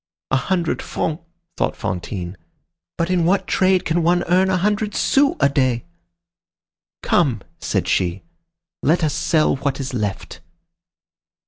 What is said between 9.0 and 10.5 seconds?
us sell what is left."